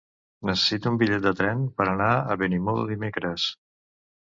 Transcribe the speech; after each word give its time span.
Necessito 0.49 0.89
un 0.91 0.97
bitllet 1.01 1.21
de 1.27 1.33
tren 1.41 1.61
per 1.81 1.87
anar 1.93 2.09
a 2.15 2.39
Benimodo 2.45 2.89
dimecres. 2.95 3.49